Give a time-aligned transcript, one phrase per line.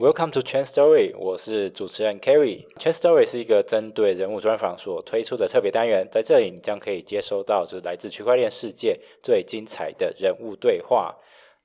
[0.00, 2.64] Welcome to Chain Story，我是主持人 Kerry。
[2.78, 11.16] Chain Story 是一个针对人物专访所推出的特别单元，在这里你将可以接收到就是来自区块链世界最精彩的人物对话。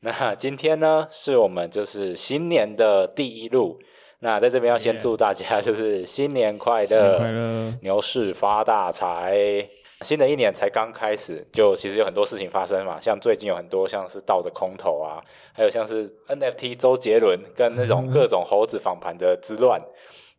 [0.01, 3.79] 那今天呢，是我们就是新年的第一路。
[4.19, 9.69] 那在这边要先祝大家就是新年快乐，快乐，牛市发大财。
[10.01, 15.23] 新的一年才刚开始，就其实有很多事情发生嘛，像最近有很多像是倒的空头啊，
[15.55, 19.81] 还有像是 NFT 周杰伦跟那种各种猴子访盘的之乱。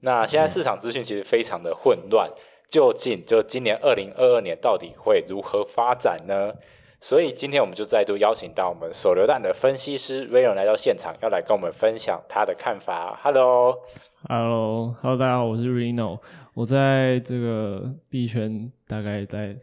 [0.00, 2.30] 那现在市场资讯其实非常的混乱，
[2.68, 6.52] 究竟就今年二零二二年到底会如何发展呢？
[7.00, 13.18] 所以今天我们就再度邀请到我们手榴弹的分析师 Rayon 来到现场，要来跟我们分享他的看法。
[13.22, 16.20] Hello，Hello，Hello，大家好，我是 Reno。
[16.54, 19.54] 我在这个币圈大概在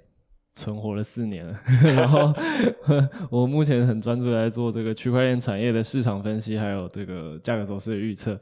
[0.54, 1.60] 存活了四年了，
[1.96, 2.34] 然后
[3.30, 8.40] 我目前很专注在做这个区块链产业的市场分析，还有这个价格走势的预测。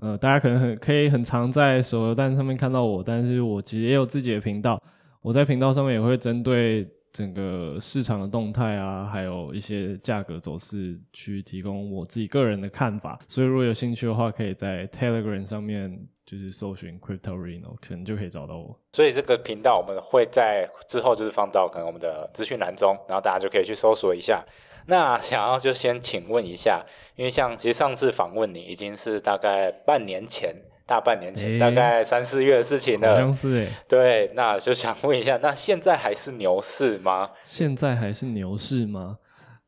[0.00, 4.82] 呃，大家可能很可以很常在手游弹上面看到我，但是我其实也有自己的频道，
[5.22, 6.88] 我在频道上面也会针对。
[7.10, 13.18] 整个市场的动态啊，还有一些价格走势，去提供我自己个人的看法。
[13.26, 18.78] 所以如果有兴趣的话，可以在 Telegram 上面就是搜寻 Crypto Reno，可能就可以找到我。
[18.92, 24.44] 所以这个频道我们会在之后就是放到可能我们的资讯栏中，然后大家就可以去搜索一下。
[24.88, 26.84] 那想要就先请问一下，
[27.16, 30.54] 因为像其实上次访问你已经是大概半年前。
[30.86, 33.16] 大半年前，大概三四月的事情了。
[33.16, 33.68] 好像是哎。
[33.86, 37.28] 对，那就想问一下，那现在还是牛市吗？
[37.44, 39.18] 现在还是牛市吗？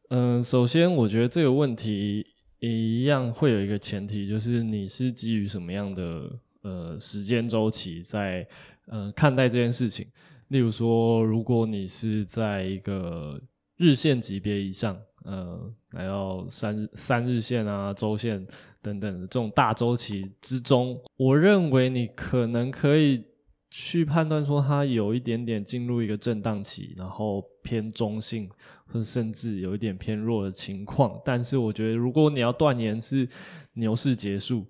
[0.09, 2.27] 嗯，首先我觉得这个问题
[2.61, 6.23] 一样会有一个前提，就是你是基于什么样的
[6.63, 8.47] 呃时间周期在
[8.87, 10.07] 呃看待这件事情。
[10.49, 13.41] 例如说，如果你是在一个
[13.77, 14.97] 日线级别以上。
[15.25, 18.43] 呃，来到三三日线啊、周线
[18.81, 23.23] 等等的这种大周期之中，我认为你可能可以
[23.69, 28.49] 去判断说它有一点点进入一个震荡期，然后偏中性，
[28.87, 31.21] 或者甚至有一点偏弱的情况。
[31.23, 33.29] 但是我觉得，如果你要断言是
[33.75, 34.67] 牛市结束，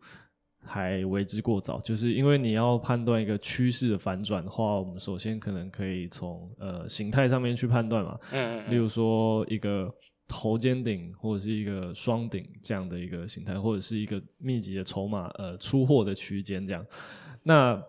[0.64, 1.80] 还为之过早。
[1.80, 8.18] 就是因为你要判断一个趋势的反转的话，我们首先可能可以从呃形态上面去判断嘛。
[8.32, 8.70] 嗯嗯。
[8.70, 9.92] 例如说一个。
[10.32, 16.86] 头肩顶或者是一个双顶这样的一个形态，或者是一个密集的筹码呃出货的区间这样，
[17.42, 17.82] 那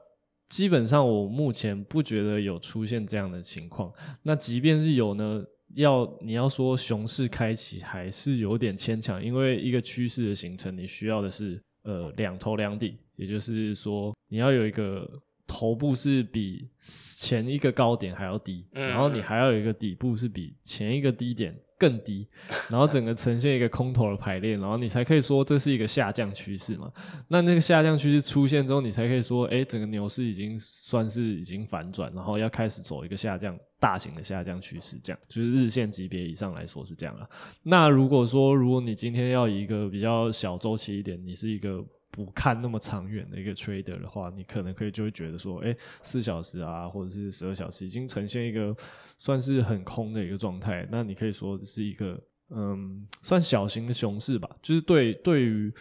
[0.50, 3.94] 基本上我目前不觉得有出现这样的情况。
[4.24, 5.44] 那即便是有呢，
[5.76, 15.08] 要你要说熊市开启还是有点牵强，因为一个趋势的形成，你需要的是呃两头两底，也就是说你要有一个
[15.48, 21.58] 头部是比前一个高点还要低，然后你还要有一个底部是比前一个低点。
[21.82, 22.28] 更低，
[22.70, 26.92] 然后整个呈现一个空头的排列，然后你才可以说这是一个下降趋势嘛？
[27.28, 37.28] 那那个下降趋势出现之后，你才可以说，哎，整个牛市已经算是已经反转，然后要开始走一个下降大型的下降趋势，这样就是日线级别以上来说是这样了。
[37.64, 41.84] 那如果说，如果你今天要以一个比较小周期一点，你是一个。
[42.12, 48.76] 不看那么长远的一个 trader 的话，你可能可以就会觉得说，哎，四小时啊，或者是十二小时，已经呈现一个
[49.18, 50.88] 算是很空的一个状态。
[50.92, 54.50] 那你可以说是一个，嗯，算小型的熊市吧。
[54.62, 55.74] 就是对对于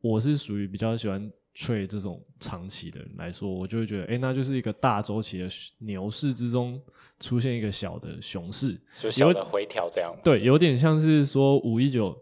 [0.00, 1.30] 我是属于比较喜欢。
[1.56, 6.78] Trade 这种长期的人来说，我就会觉得，哎，那就是一个大周期的牛市之中
[7.18, 10.14] 出现一个小的熊市，就小的回调这样。
[10.22, 12.14] 对，有点像是说五一九，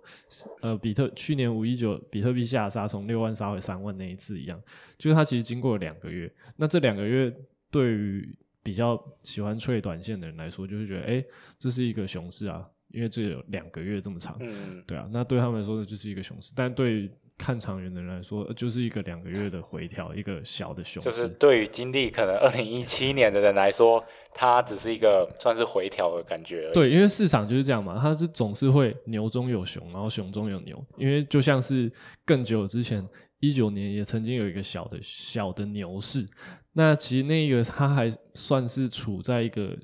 [0.61, 4.63] 呃，比特去年五一九比特币下杀从六万杀回三万那一次一样，
[4.97, 6.33] 就是它其实经过了两个月。
[6.55, 7.35] 那这两个月
[7.73, 11.25] 对于比较喜欢 trade 短线的人来说，就会觉得，哎，
[11.59, 14.37] 这是一个熊市啊，因为这有两个月这么长。
[14.39, 17.11] 嗯，对啊，那对他们来说呢，就是一个熊市，但对。
[17.37, 21.11] 看长远的人来说，就是一个两个月的回调，一个小的熊市。
[21.11, 24.03] 就是对于经历可能二零一七年的人来说，
[24.33, 26.71] 它只是一个算是回调的感觉。
[26.73, 30.81] 对，因为市场就是这样嘛，它是总是会牛中有熊，然后熊中有牛。
[30.97, 31.93] 因为就像是
[32.25, 33.07] 更久之前
[33.41, 36.25] 一九年也曾经有一个小的小的牛市，
[36.73, 39.77] 那其实那个它还算是处在一个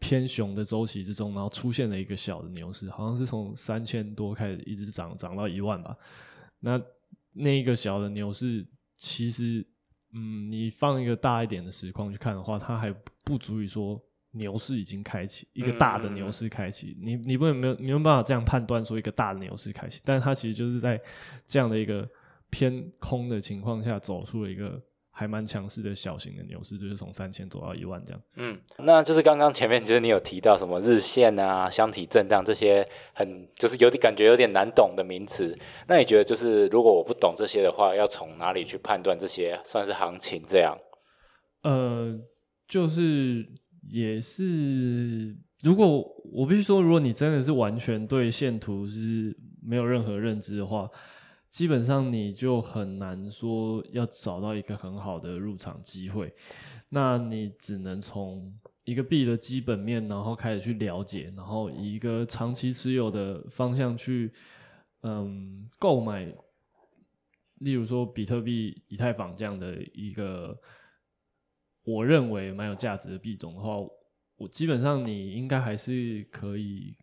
[0.00, 5.96] 偏熊的周期之中，然后出现了一个小的牛市，好像是从三千多开始一直涨涨到一万吧。
[6.64, 6.82] 那
[7.32, 8.66] 那一个小的牛市，
[8.96, 9.64] 其实，
[10.12, 12.90] 嗯，你放一个大一点的实况去看的话，它还
[13.22, 14.00] 不足以说
[14.30, 16.96] 牛市已经开启，一个大的牛市开启。
[16.98, 20.98] 你你不能没有没有办法这样判断说一个大的牛市开启，但是它其实就是在
[21.46, 22.08] 这样的一个
[22.48, 24.82] 偏空的情况下走出了一个
[25.16, 28.20] 还蛮强势的小型的牛市，就是从三千走到一万这样。
[28.34, 32.84] 嗯，那就是刚刚前面就是你有提到什么日线啊、箱体震荡这些
[33.14, 35.56] 很就是有点感觉有点难懂的名词。
[35.86, 40.76] 那你觉得就是如果我不懂这些的话，要从哪里去判断这些算是行情这样？
[41.62, 42.18] 呃，
[42.66, 43.46] 就是
[43.88, 50.90] 也是，如果我必须说，如果你真的是完全对线图是没有任何认知的话。
[51.54, 56.34] 基本上你就很难说要找到一个很好的入场机会，
[56.88, 58.52] 那你只能从
[58.82, 64.32] 一个币的基本面，然后开始去了解，然后以一个长期持有的方向去，
[65.02, 66.24] 嗯，购买，
[67.60, 70.60] 例如说比特币、以太坊这样的一个
[71.84, 73.76] 我认为蛮有价值的币种的话，
[74.34, 76.96] 我基本上你应该还是可以，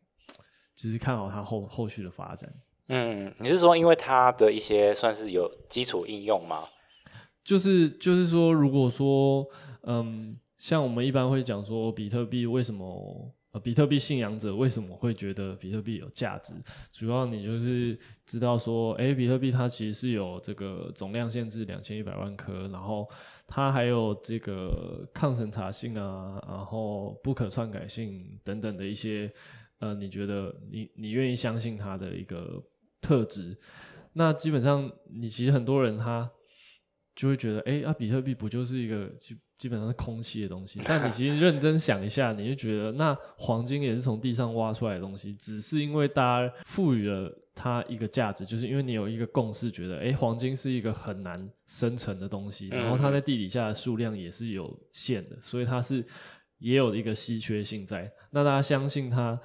[0.76, 2.54] 就是看好它后后续的发展。
[2.94, 6.66] 嗯，你是说因为它的一些算是有基础应用吗？
[7.42, 9.48] 就是就是说，如果说，
[9.84, 16.54] 嗯，像我们一般会讲说，比特币为什么呃，比特币信仰者为什么会觉得比特币有价值？
[16.92, 23.08] 主要你就是知道说，哎，比特币它其实是有这个总量限制两千一百万颗，然后
[23.48, 29.32] 它还有这个抗审查性啊，然后不可篡改性等等的一些，
[29.80, 32.62] 呃，你觉得你你愿意相信它的一个。
[33.02, 33.58] 特质，
[34.14, 36.30] 那基本上你其实很多人他
[37.16, 40.80] 就会觉得，哎啊，比特币不就是一个基基本上是空气的东西？
[40.86, 56.04] 但你其实认真想一下，你就觉得，那黄金也是从地上挖出来的东西，只是因为大家赋予了它一个价值，就是因为你有一个共识，觉得，哎，黄金是一个很难生成的东西，然后它在地底下的数量也是有限的，所以它是
[56.60, 58.12] 也有一个稀缺性在。
[58.32, 59.40] 那大家相信它，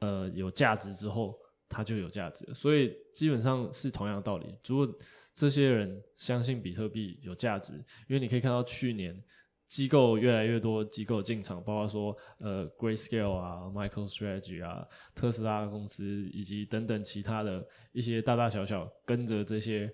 [0.00, 1.34] 呃，有价值之后。
[1.68, 4.54] 它就有价值，所以基本上是同样的道理。
[4.66, 4.88] 如果
[5.34, 7.74] 这些人相信比特币有价值，
[8.08, 9.20] 因为你可以看到去年
[9.66, 19.92] 机构越来越多机构进场，包括说呃 Grayscale 啊、MicroStrategy 啊、特斯拉公司以及等等其他的一些大大小小跟着这些。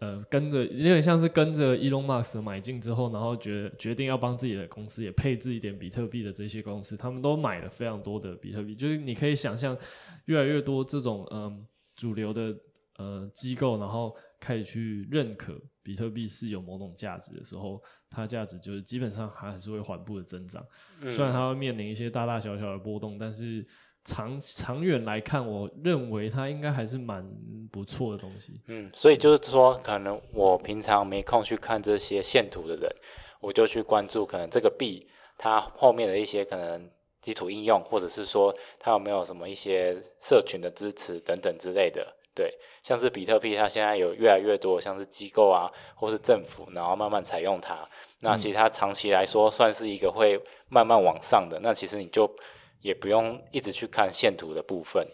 [0.00, 8.74] 呃，跟着有点像是跟着 Elon Musk 买进之后，然后决决定要帮自己的公司也配置一点比特币的这些公司，他们都买了非常多的比特币。
[8.74, 9.76] 就是你可以想象，
[10.24, 11.66] 越来越多这种嗯
[11.96, 12.56] 主流的
[12.96, 20.64] 呃机构，然后开始去认可比特币是有某种价值的时候，它价值就是基本上还是会缓步的增长。
[21.12, 23.66] 虽然它会面临一些大大小小的波动，但是。
[24.04, 27.24] 长长远来看，我认为它应该还是蛮
[27.70, 28.60] 不错的东西。
[28.66, 32.90] 嗯，所以就是说，可能我平常没空去看这些线图的人，
[33.40, 35.06] 我就去关注可能这个币
[35.36, 42.16] 它后面的一些可能基础应用，或者是说它有没有什么一些社群的支持等等之类的。
[42.34, 47.86] 对，像是比特币，它现在有越来越多像是机构啊，或是政府，然后慢慢采用它。
[48.20, 51.60] 那其实它长期来说算是一个会慢慢往上的。
[51.62, 52.28] 那其实你就。
[52.80, 55.06] 也不用一直去看线图的部分，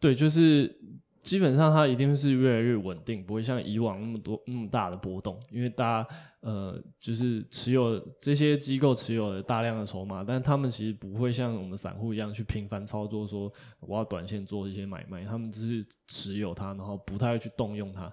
[0.00, 0.78] 对，就是
[1.22, 6.08] 基本上它一定是越来越稳定，不会像以往那么多那么大的波动，因为大家
[6.40, 18.12] 呃就是持有这些机构持有的大量的筹码，但他们其实不会像我们散户一样去频繁操作，说我要短线做一些买卖，他们只是持有它，然后不太会去动用它。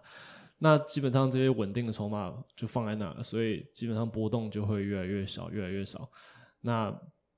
[0.57, 6.09] 那基本上这些稳定的筹码就放在那了，所以基本上波动就会越来越少，越来越少。
[6.61, 6.93] 那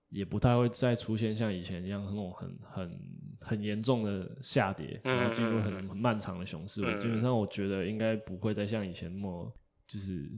[0.09, 2.99] 也不太会再出现像以前一样那种很很
[3.41, 6.81] 很严重的下跌，然后进入很漫长的熊市。
[6.99, 9.51] 基本上我觉得应该不会再像以前那么
[9.87, 10.29] 就是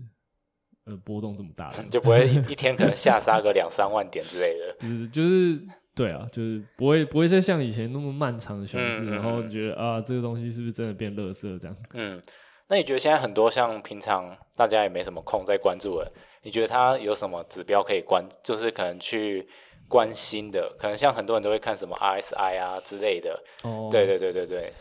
[0.85, 4.75] 呃波动这么大， 就不会一 一天可能下杀个两三万点之类的。
[4.81, 5.61] 就是就是
[5.95, 11.77] 对啊，就是不会不会再像以前那么漫长的熊市，然后觉得啊这个东西是不是真的变垃圾这样？
[11.93, 12.21] 嗯，
[12.69, 16.11] 那你觉得现在很多像平常大家也没什么空在关注的？
[16.43, 18.23] 你觉得它有什么指标可以关？
[18.43, 19.47] 就是可能去
[19.87, 23.43] 关心的，可能像很多人都会看什么 RSI 啊之类的。
[23.63, 24.73] 哦，对对对对对。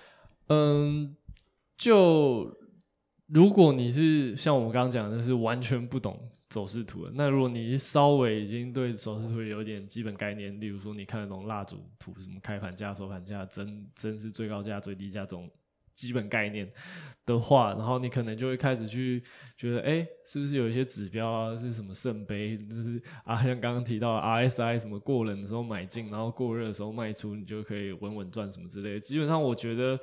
[0.49, 1.17] 嗯，
[1.79, 2.55] 就
[3.27, 15.51] 如果你是像我们刚刚讲的，是完全不懂走势图的，那如果你稍微已经对走势图有点基本概念，例如说你看得懂蜡烛图，什么开盘价、收盘价、真真是最高价、最低价这种。
[15.99, 16.71] 基本概念
[17.27, 19.21] 的话，然后你可能就会开始去
[19.57, 29.01] 觉得，哎，是不是有一些指标啊，是什么圣杯，就是啊，像刚刚提到 RSI 什么过冷的时候买进，然后过热的时候卖出，你就可以稳稳赚什么之类的。
[29.01, 29.99] 基本上我觉得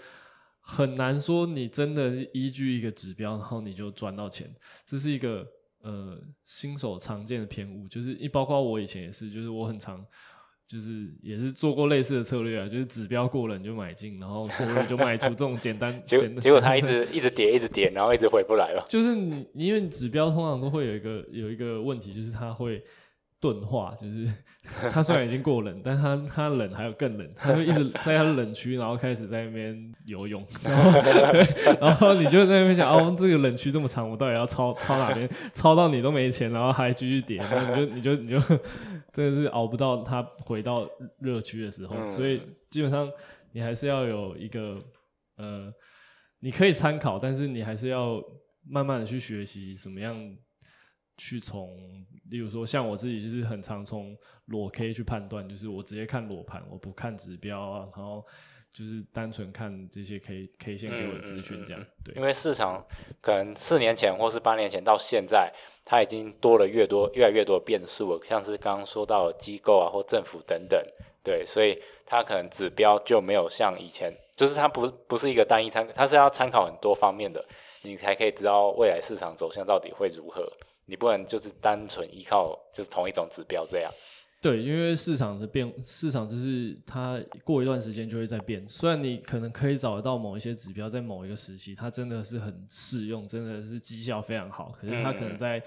[0.59, 4.53] 很难说你真的依据一个指标，然后你就赚到钱，
[4.85, 5.47] 这是一个
[5.81, 10.05] 呃新手常见的偏误，就是一包括我以前也是，就是我很常
[10.67, 15.93] 就是也是做过类似的策略啊，就是指标过了你就买进，然后过了就卖出，这种简单。
[16.05, 18.83] 结简结果它一直 一直跌，一直跌，然后一直回不来了。
[18.89, 22.83] 就是你，因为指标通常都会有一个有一个问题，就是它会
[23.39, 24.27] 钝化，就是
[24.91, 30.91] 它虽然已经过冷，但它它冷还有更冷，它会一直在它的冷区，然后开始在那边游泳，然后
[31.31, 35.29] 对，然后你就在那边想，哦，这个冷区这么长，我到底要抄抄哪边？
[35.53, 38.59] 抄到你都没钱，然后还继续跌，然后你就你就你就
[39.15, 40.85] 真的是熬不到它回到
[41.19, 42.07] 热区的时候，嗯。
[42.07, 43.09] 所以基本上
[43.53, 44.83] 你还是要有一个
[45.37, 45.73] 呃，
[46.39, 48.21] 你可以参考，但是你还是要
[48.67, 50.37] 慢慢的去学习怎么样
[51.15, 51.69] 去从，
[52.29, 54.13] 例如说像我自己就是很常从
[54.47, 58.21] 裸 K 去判断，就是我直接看裸盘，我不看指标啊，然后
[58.75, 62.85] 就是单纯看这些 K K 线给我的资讯这样，对因，为市场
[63.21, 65.49] 可能四年前或是八年前到现在，
[65.85, 70.77] 它已经多了越多越来越多的变数了，像是刚刚说到机构啊或政府等等，
[71.23, 77.45] 对，所以它可能指标就没有像以前，就是它不不是一个单一参，它是要参考很多方面的，
[77.83, 80.51] 你才可以知道未来市场走向到底会如何。
[80.87, 83.91] 你不能就是单纯依靠就是同一种指标这样。
[84.45, 88.63] 对，因为市场的变，市场就是它过一段时间就会在变。
[88.69, 95.63] 虽然你可能可以找得到某一些指标，在某一个时期它真的是很适用，真的是绩效非常好，可是它可能嗯在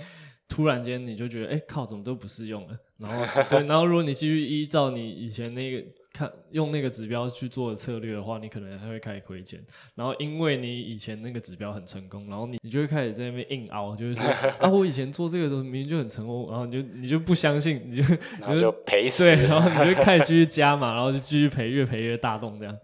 [0.48, 2.78] 突然间你就觉得，哎、靠，怎么都不适用了。
[2.98, 5.84] 然后对，然后如果你继续依照你以前那个
[6.18, 9.64] 看用那个指标去做的策略的话，你可能还会开始亏钱。
[9.94, 19.22] 然后因为你以前那个指标很成功，然后你你就会开始在那边硬凹，就是说 啊，我以前做这个的明明就很成功，然后你就 你就不相信，你就然后就赔死。
[19.36, 22.76] 对，然后你就开始继续加嘛，然后就继续赔，越赔越大洞这样。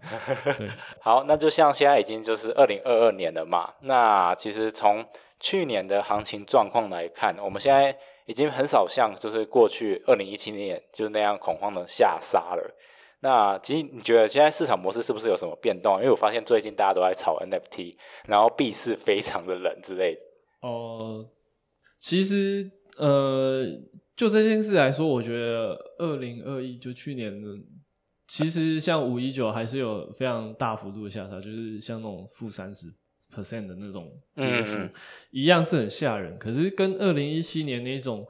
[0.57, 0.69] 对，
[1.01, 5.05] 好，那就像现在已经就是二零二二年了嘛，那其实从
[5.39, 12.75] 去年的行情状况来看，我们现在已经很少像就是过去二零一七年就是那样恐慌的下杀了。
[13.25, 15.95] 那其实你觉得现在市场模式是不是有什么变动？
[15.95, 17.95] 因为我发现最近大家都在炒 NFT，
[18.27, 20.21] 然后币市非常的冷之类的。
[20.61, 21.27] 哦、
[21.97, 23.65] 其实呃，
[24.15, 27.47] 就这件事来说，我觉得二零二一就去年的，
[28.27, 32.85] 其实像五一九还是有非常大幅度的下杀，就是像那种负三十
[33.33, 34.89] percent 的那种跌幅，嗯嗯
[35.31, 36.37] 一样是很吓人。
[36.37, 38.23] 可是跟二零一七年那种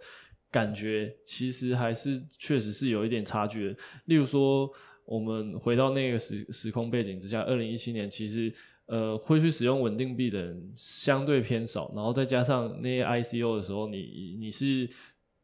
[0.56, 3.78] 感觉，其实还是确实是有一点差距的。
[4.06, 4.72] 例如说，
[5.04, 8.54] 我们回到那个时时空背景之下，二零一七年其实
[8.86, 14.90] 呃会去使用稳定币的人相对偏少，然后再加上那些 ICO 的时候，你你是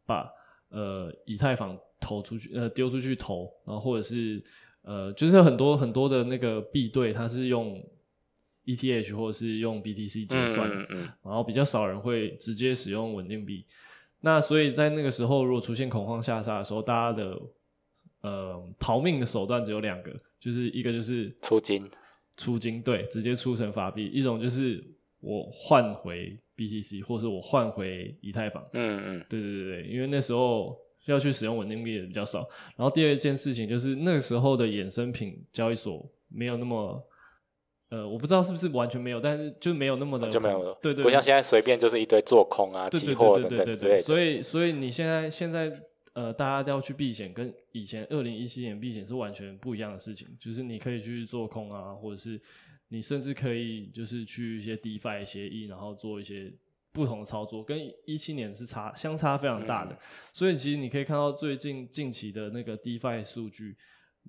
[0.06, 0.32] 把
[0.70, 4.42] 呃以太坊投出去呃丢出去投，然后或者是
[4.84, 7.84] 呃就是很多很多的那个币对它是用
[8.64, 13.66] ETH 或者是用 BTC 结算的，嗯嗯然后比较少人会直接使用稳定币。
[14.22, 17.42] 那所以在那个时候，如果出现恐慌下杀的时候，大家的
[18.22, 21.90] 呃逃命的手段只有两个，就是一个就是出金，
[22.38, 24.84] 出金，对，直接出成法币；一种就是
[25.20, 28.64] 我换回 BTC，或是我换回以太坊。
[28.74, 32.48] 嗯嗯对对对对，因为那时候要去使用稳定币的比较少。
[32.78, 37.04] 然后第二件事情就是那个时候的衍生品交易所没有那么。
[37.92, 44.02] 呃，我不知道是不是完全没有，但是就没有那么的就没有了，对对，不像现在随便就是一堆做空啊、对对期货对对对对对，等等之类的。
[44.02, 45.70] 所以所以你现在现在
[46.14, 50.26] 呃，大家都要去避险，跟以前二零一七年避险是完全不一样的事情。
[50.40, 52.40] 就是你可以去做空啊，或者是
[52.88, 56.50] 你甚至可以就是去一些 DeFi 协议，然后做一些
[56.94, 59.92] 不同的操作，跟一七年是差相差非常大的。
[59.92, 59.98] 嗯
[60.32, 63.76] 所以其实你可以看到最近近期的那个 DeFi 数据。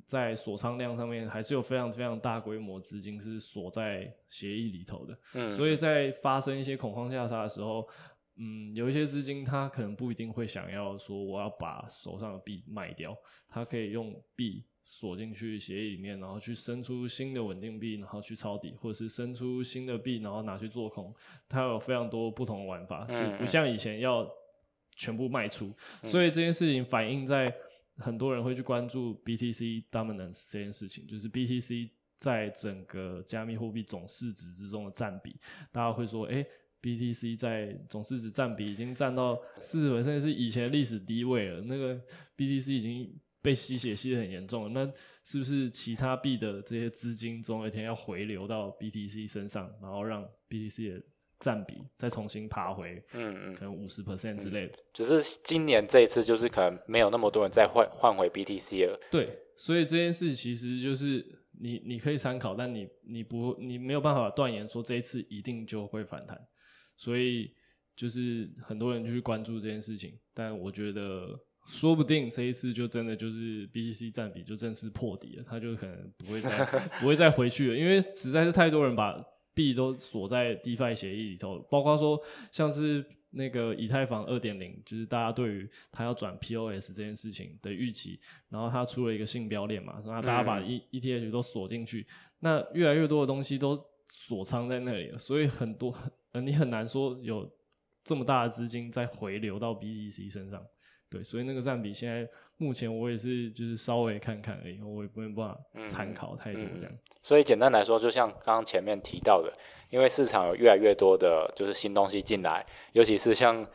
[0.06, 5.18] 在锁仓量上面，还是有非常非常大规模资金是锁在协议里头的。
[5.34, 7.86] 嗯，所以在发生一些恐慌下杀的时候，
[8.36, 13.16] 嗯，有一些资金它可能不一定会想要说我要把手上的币卖掉，
[13.48, 21.14] 它可以用币锁进去协议里面，然后去生出新的稳定币，然后去抄底，或者是生出新的币，然后拿去做空，
[21.48, 24.28] 它有非常多不同的玩法，就嗯不像以前要
[24.96, 25.72] 全部卖出。
[26.02, 27.54] 所以这件事情反映在
[27.96, 35.36] 很多人会去关注 BTC dominance 这件事情，就是 BTC 在整个加密货币总市值之中的占比，
[35.70, 36.44] 大家会说，哎、
[36.80, 41.60] b t c 在总市值占比已经占到四十，甚至是以前历史低位了。
[41.62, 42.00] 那个
[42.36, 44.92] BTC 已经被吸血吸得很严重了，那
[45.24, 51.02] 是不是其他币的这些资金总有一天要回流到 BTC 身上，然后让 BTC 的
[51.42, 54.78] 占比再重新爬回嗯嗯可能五十 percent 之类的？
[54.92, 59.00] 只是今年这一次就是可能没有那么多人再换换回 BTC 了。
[59.10, 61.26] 对，所以这件事其实就是
[61.60, 66.38] 你你可以参考，但你你不你没有办法断言说这一次一定就会反弹，
[66.96, 67.52] 所以
[67.96, 71.28] 就是很多人去关注这件事情，但我觉得
[71.66, 76.64] 说不定这一次就真的就是 BTC 占比就正式破底了，它就可能不会再
[77.00, 79.20] 不会再回去了，因为实在是太多人把
[79.54, 92.06] 币都锁在 DeFi 协议里头，包括说像是那个以太坊二点零，就是大家对于它要转 POS 这件事情的预期，然后它出了一个信标链嘛，然后大家把 E ETH 都锁进去，
[92.40, 93.78] 那越来越多的东西都
[94.08, 95.94] 锁仓在那里了，所以很多
[96.32, 97.50] 呃你很难说有
[98.04, 100.64] 这么大的资金再回流到 BTC 身上。
[101.08, 102.26] 对，所以那个占比现在
[102.62, 106.92] 目前我也是就是稍微看看而已，我也没办法参考太多这样。
[107.20, 109.52] 所以简单来说，就像刚刚前面提到的，
[109.90, 113.66] 因为市场有越来越多的就是新东西进来，尤其是像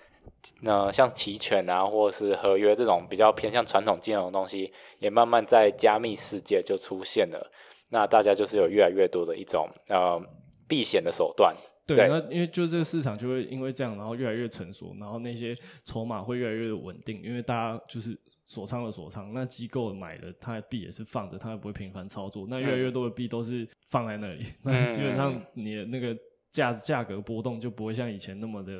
[0.63, 7.51] 呃像期权啊，或者是合约这种比较偏向传统金融的东西，也慢慢在加密世界就出现了。
[7.89, 10.17] 那大家就是有越来越多的一种呃
[10.67, 11.53] 避险的手段。
[11.85, 18.09] 对，那因为就这个市场就会因为这样，然后越来越成熟，然后那些筹码会越来越稳定，因为大家就是
[18.47, 26.15] 锁仓的锁仓，那机构买了，它的币也是放着，它不会频繁操作，那越来越多的币都是放在那里，那基本上你的那个
[26.49, 28.71] 价价格波动就不会像以前那么的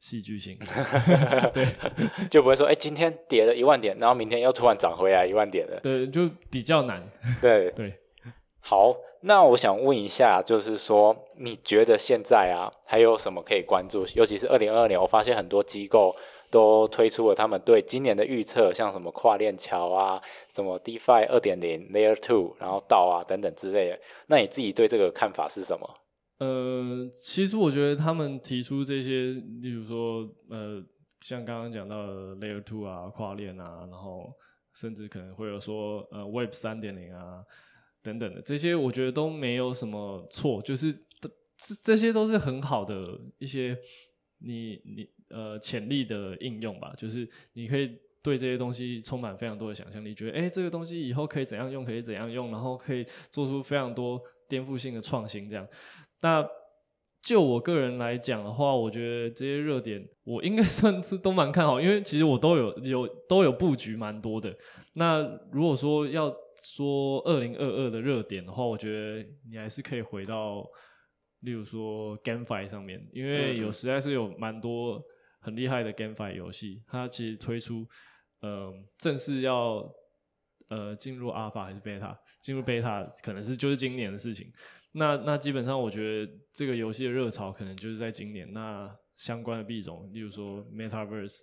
[0.00, 0.58] 戏剧性，
[1.52, 1.66] 对，
[2.30, 7.06] 就不会说哎今天跌了一万点，然后明天又突然涨回来一万点了，对，就比较难，
[7.42, 7.92] 对对。
[8.64, 14.06] 好，那我想问一下，就是说，你觉得现在啊，还有什么可以关注？
[14.14, 16.14] 尤其是二零二二年，我发现很多机构
[16.52, 20.22] 都推出了他们对今年的预测，像什么跨链桥啊，
[20.54, 23.98] 什么 DeFi 二点零、Layer Two，然后道啊等等之类的。
[24.28, 25.88] 那你自己对这个看法是什么？
[26.38, 29.32] 呃，其实我觉得他们提出这些，
[29.62, 30.80] 例如说，呃，
[31.22, 34.32] 像刚刚讲到的 Layer Two 啊，跨链啊，然后
[34.74, 37.42] 甚至可能会有说，呃，Web 三点零啊。
[38.04, 43.78] 等等的这些，我觉得都没有什么错，就是这这些都是很好的一些
[44.44, 46.92] 你你呃潜力的应用吧。
[46.96, 55.48] 就是你可以对这些东西充满非常多的想象力，觉得哎，这个东西以后可以怎样用，可以怎样用，然后可以做出非常多颠覆性的创新。
[55.48, 55.66] 这样，
[56.20, 56.46] 那
[57.20, 64.52] 就我个人来讲的话，我觉得这些热点我应该 算是都蛮看好，因为其实我都有有都有布局蛮多的。
[64.94, 66.32] 那如果说要
[66.62, 70.64] 说二零二二的热点的话，我觉得你还是可以回到，
[71.42, 75.00] 例如说 GameFi 上面，因为有实在是有蛮多
[75.38, 77.86] 很厉害的 GameFi 游戏，它其实推出，
[78.40, 79.88] 呃，正式要
[80.68, 84.52] 呃进入 Alpha 还是 Beta，进入 Beta 可能是就是今年的事情。
[84.92, 88.52] 那那基本上我觉得这个游戏的热潮可能就是在今年。
[88.52, 91.38] 那相关的币种，例如说 Metaverse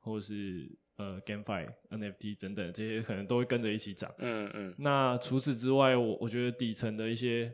[0.00, 0.78] 或者是。
[0.98, 4.14] 呃，GameFi、NFT 等等这些可能都会跟着一起涨。
[4.18, 4.74] 嗯嗯。
[4.78, 7.50] 那除此之外，我我觉得底层的一些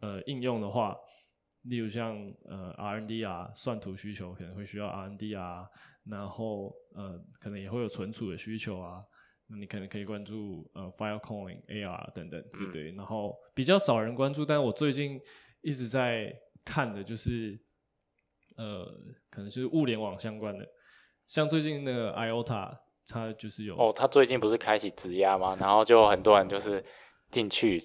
[0.00, 0.94] 呃应用的话，
[1.62, 5.66] 例如像呃 R&D 啊，算图需求可能会需要 R&D 啊，
[6.04, 9.02] 然后呃可能也会有存储的需求啊，
[9.46, 12.92] 那你可能可以关注呃 Filecoin、AR 等等，对不对？
[12.92, 15.20] 然后比较少人关注，但是我最近
[15.60, 17.58] 一直在看的就是
[18.56, 18.84] 呃
[19.30, 20.66] 可能就是物联网相关的。
[21.28, 25.56] 像最近那个 IOTA，它就是有哦，它最近不是开启质押吗？
[25.60, 26.84] 然后就很多人就是
[27.30, 27.80] 进去，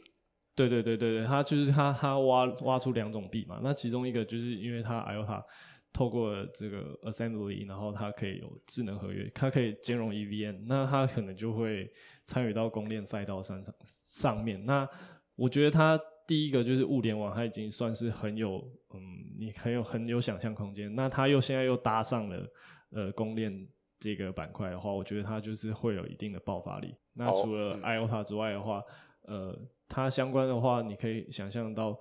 [0.56, 5.44] 对对对对对，它就是它它挖挖出两种币嘛，那其中一个就是因为它 IOTA
[5.92, 11.92] 透过这个 Assembly，然后它可以有智能合约，它可以兼容 EVM，那它可能就会
[12.26, 13.64] 参与到供链赛道上
[14.04, 14.66] 上面。
[14.66, 14.88] 那
[15.36, 18.58] 我觉得它第一个就是物联网，它已经算是很有
[18.94, 19.00] 嗯，
[19.38, 20.94] 你很有很有想象空间。
[20.96, 22.46] 那它又现在又搭上了。
[22.92, 23.68] 呃，公链
[24.00, 26.96] 这个板块的话，我觉得它就是会有一定的爆发力。
[27.12, 28.82] 那除了 IOTA 之外的话，
[29.24, 29.54] 呃，
[29.88, 32.00] 它相关的话，你可以想象到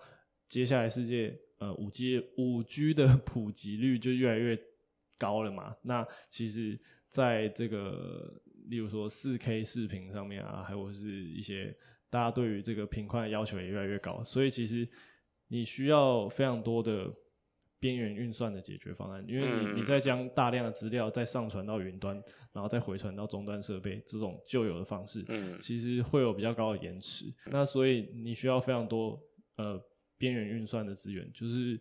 [0.48, 4.58] 接下来世界呃五 G 五 G 的 普及率就越来越
[5.18, 5.74] 高了嘛。
[5.82, 11.76] 那其实在这个例如说四 K 视频上面啊，还有是一些
[12.10, 14.88] 大家对于这个频宽的要求也越来越高，所以其实
[15.48, 17.12] 你需要非常多的。
[17.84, 22.16] 边缘运算的解决方案，因为你你在将大量的资料再上传到云端，
[22.50, 27.26] 然后再回传到终端设备，这种旧有的方式，嗯，其实会有比较高的延迟。
[27.44, 29.22] 那所以你需要非常多
[29.56, 29.78] 呃
[30.16, 31.78] 边缘运算的资源，就是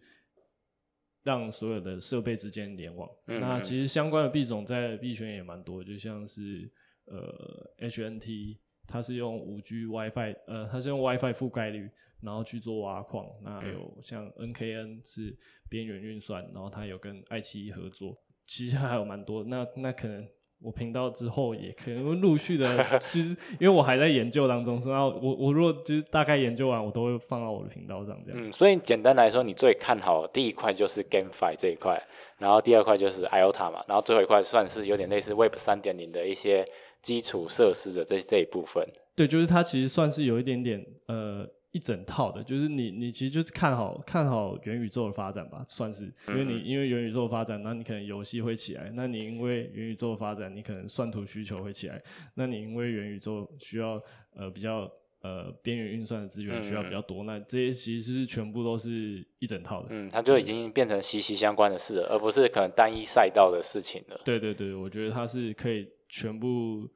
[1.23, 3.09] 让所有的设备之间联网。
[3.25, 6.69] 那其实相关的币种在币圈也蛮多，就像是
[7.05, 8.57] 呃 HNT，
[8.93, 11.89] 它是用五 G WiFi，呃，它是用 WiFi 覆盖率。
[12.25, 15.38] 然后去做挖矿，那有像 NKN 是
[15.69, 19.43] 边缘运算，然后它有跟爱奇艺合作，其实还有蛮多。
[19.43, 20.25] 那那可能
[20.62, 22.77] 我频道之后也可能会陆续的，
[23.12, 28.39] 就是因为我还在研究当中，所以我我如果就是大概研究完，我都会放到我的频道上这样。
[28.41, 32.01] 嗯，所以简单来说，你最看好第一块就是 GameFi 这一块，
[32.38, 36.65] 然后第二块就是 IOTA 嘛，然后最后一块算是有点类似 Web 三点零的一些
[37.03, 38.83] 基础设施的这这一部分。
[39.15, 52.01] 对，就是它其实算是有一点点呃一整套的，就是你你其实就是看好看好元宇宙的发展吧，算是，因为你因为元宇宙发展，那你可能游戏会起来，那你因为元宇宙的发展，你可能算图需求会起来，
[52.33, 54.01] 那你因为元宇宙需要
[54.35, 59.89] 呃比较呃边缘运算的资源需要比较多，那这些其实是全部都是一整套的。
[59.91, 64.19] 嗯，它就已经变成息息相关的事了，而不是可能单一赛道的事情了。
[64.25, 66.88] 对对对，我觉得它是可以全部。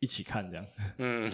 [0.00, 0.64] 一起看这样，
[0.98, 1.28] 嗯，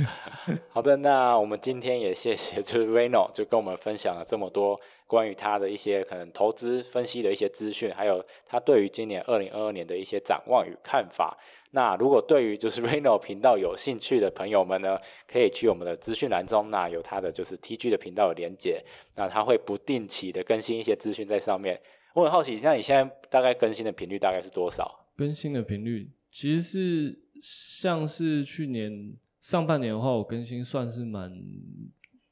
[0.68, 11.34] 好的，那我们今天也谢谢， 就是 Reno 就跟我们分享了这么多关于他的一些可能投资分析的一些资讯，还有他对于今年二零二二年的一些展望与看法。
[11.70, 18.84] 那如果对于就是 Reno 频道有兴趣的朋友们呢，可以去我们的资讯栏中，那有他的就是 TG 的频道的连接，
[19.16, 21.80] 那他会不定期的更新一些资讯在上面。
[22.12, 25.06] 我很好奇，那你现在大概更新的频率大概是多少？
[25.16, 27.20] 更新的频率其实是。
[27.46, 31.30] 像是去年上半年的话，我更新算是蛮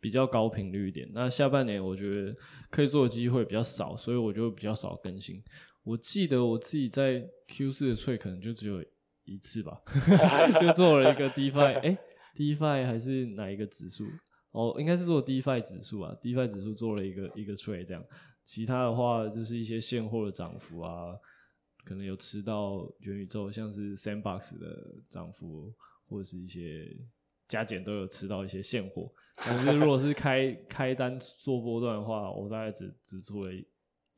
[0.01, 1.07] 比较高频率一点。
[1.12, 2.35] 那下半年我觉得
[2.71, 5.43] 可以做的机会比较少，所以我就比较少更新。
[5.83, 8.83] 我记得我自己在 Q 四的税可能就只有
[9.25, 9.83] 一次吧，
[10.59, 11.99] 就做了一个 DeFi，哎
[12.35, 14.07] ，DeFi 还是哪一个指数？
[14.53, 18.03] 哦，应该是做 DeFi 指数啊，DeFi 指数做了一个一个 trade 这样。
[18.47, 21.15] 其他的话就是一些现货的涨幅啊。
[21.85, 25.73] 可能有吃到元宇宙，像是 Sandbox 的涨幅，
[26.09, 26.97] 或者是一些
[27.49, 29.12] 加减都有吃到一些现货。
[29.37, 33.53] 但是如果是开 开单做波段的话，我大概只只出了。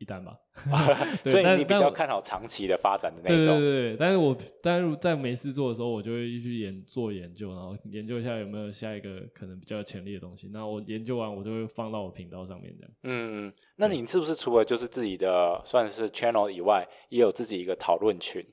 [0.05, 0.39] 一单吧，
[1.25, 3.59] 所以你比较看好长期的发展的那种。
[3.59, 10.51] 对对对，但是我但是在没事做的时候，我就会去研做研究，然后研究一下有没有下一个可能比较有潜力的东西。
[10.53, 12.93] 那我研究完，我就会放到我频道上面这样。
[13.05, 18.45] 嗯，那你是不是除了就是自己的算是 channel 以外，也有自己一个讨论群？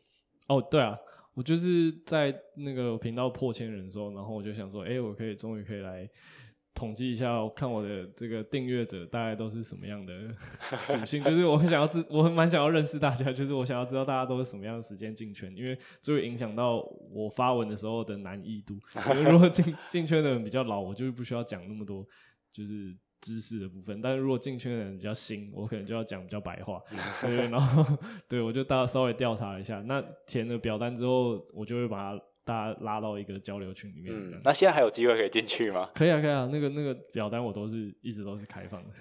[0.47, 0.97] 哦，对啊，
[1.33, 6.09] 我就是在那个频道破千人的时候，然后我就想说，哎，我可以终于可以来。
[6.73, 10.13] 统计一下，看我的这个订阅者大概都是什么样的
[10.75, 16.77] 属性，就是我很想要知，我很蛮想要认识大家，就是我想要知道大家都是什么样的时间进圈，因为这会影响到
[17.11, 18.79] 我发文的时候的难易度。
[19.29, 22.03] 如果进 进圈的人比较老，我就不需要讲那么多
[22.51, 26.81] 就是知识的部分；但是如果进圈的人比较新，我可能就要讲比较白话。
[27.21, 27.85] 对，然后
[28.27, 32.23] 对我就大稍微调查一下，那填了表单之后，我就会把它。
[32.43, 34.13] 大家拉到一个交流群里面。
[34.13, 35.89] 嗯，那现在还有机会可以进去吗？
[35.93, 36.49] 可以啊，可以啊。
[36.51, 38.91] 那个那个表单我都是一直都是开放的。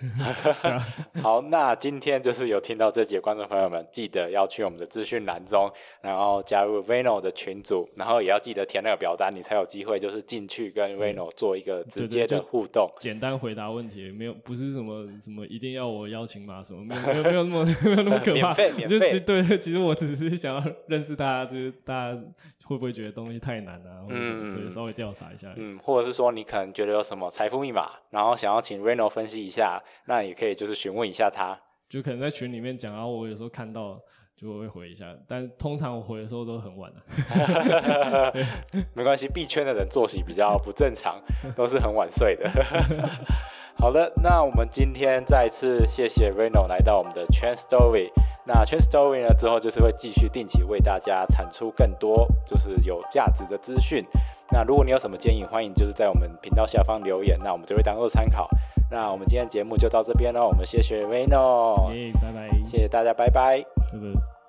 [1.23, 5.71] 好，那今天就是有听到这节观众朋友们，记得要去我们的资讯栏中，
[6.03, 12.91] 然后加入 Veno 的群组，然后也要记得填那个表单，你才有机会就是进去跟 Veno 做一个直接的互动。
[12.99, 18.55] 简单回答问题，没有不是什么什么一定要我邀请码什么，没有没有没有那么 没有那么可怕。
[18.55, 18.99] 免费免费。
[18.99, 22.23] 对对，其实我只是想要认识大家，就是大家
[22.65, 24.05] 会不会觉得东西太难啊？
[24.09, 25.53] 嗯，对，稍微调查一下。
[25.57, 31.59] 嗯，或者是说你可能觉得有什么财富密码，然后想要请 Reno 分析一下，那也可以就是询问一下他。
[31.89, 34.01] 就可能在群里面讲，然后我有时候看到
[34.37, 38.33] 就会回一下，但通常我回的时候都很晚了。
[38.95, 41.21] 没关系，币圈的人作息比较不正常，
[41.57, 42.51] 都是很晚睡的。
[43.77, 48.11] 好的，那我们今天再次谢谢 Reno 来到我们的 Chain Story。
[48.45, 54.05] 那 Chain Story 呢之后就是会继续定期为大家产出更多就是有价值的资讯。
[54.53, 58.49] 那如果你有什么建议，欢迎就是在我们频道下方留言，那我们就会当做参考。
[58.91, 61.87] 那我们今天节目就到这边喽，我们谢谢 Reno，
[62.21, 64.40] 拜拜，谢谢大家，拜拜，拜拜。